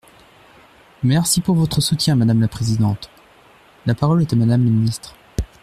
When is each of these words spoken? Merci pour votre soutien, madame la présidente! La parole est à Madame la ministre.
Merci 1.03 1.41
pour 1.41 1.53
votre 1.55 1.79
soutien, 1.79 2.15
madame 2.15 2.41
la 2.41 2.47
présidente! 2.47 3.11
La 3.85 3.93
parole 3.93 4.23
est 4.23 4.33
à 4.33 4.35
Madame 4.35 4.65
la 4.65 4.71
ministre. 4.71 5.15